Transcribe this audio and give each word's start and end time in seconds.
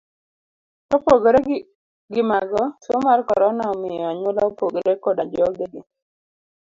Kopogore 0.89 1.39
gi 2.13 2.21
mago, 2.31 2.63
tuo 2.83 2.97
mar 3.07 3.19
korona 3.29 3.63
omiyo 3.73 4.03
anyuola 4.11 4.41
opogore 4.49 4.91
koda 5.03 5.23
jogegi. 5.33 5.81